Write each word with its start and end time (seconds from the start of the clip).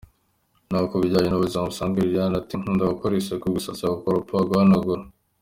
Naho 0.69 0.85
ku 0.89 0.95
bijyanye 1.01 1.29
n'ubuzima 1.29 1.67
busanzwe 1.69 1.97
Liliane 2.01 2.35
ati: 2.37 2.53
"Nkunda 2.59 2.91
gukora 2.91 3.13
isuku, 3.21 3.45
gusasa, 3.55 3.93
gukoropa, 3.93 4.47
guhanagura. 4.49 5.03